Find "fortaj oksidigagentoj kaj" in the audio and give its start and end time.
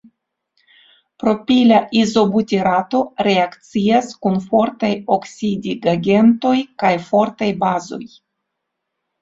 4.47-6.93